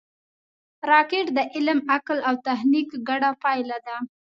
[0.89, 3.95] راکټ د علم، عقل او تخنیک ګډه پایله ده